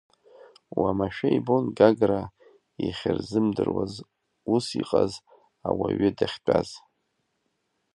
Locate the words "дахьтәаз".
6.17-6.69